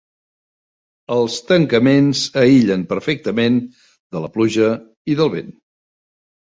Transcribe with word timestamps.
Els 1.15 1.35
tancaments 1.49 2.23
aïllen 2.45 2.87
perfectament 2.95 3.63
de 3.87 4.27
la 4.27 4.35
pluja 4.41 4.75
i 5.15 5.23
del 5.25 5.35
vent. 5.41 5.57